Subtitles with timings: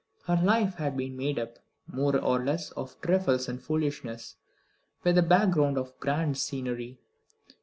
[0.25, 4.35] Her life had been made up, more or less, of trifles and foolishness,
[5.03, 6.97] with a background of grand scenery.